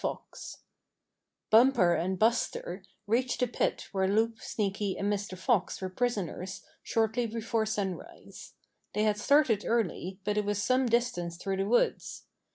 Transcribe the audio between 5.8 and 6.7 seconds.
prisoners